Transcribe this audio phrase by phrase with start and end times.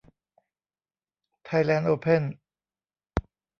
[1.45, 2.23] ไทยแลนด์โอเพ่น